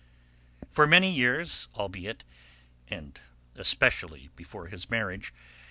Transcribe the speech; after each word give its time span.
For 0.71 0.87
many 0.87 1.11
years, 1.11 1.67
albeit 1.75 2.23
and 2.87 3.21
especially 3.55 4.31
before 4.35 4.65
his 4.65 4.89
marriage 4.89 5.31
M. 5.31 5.39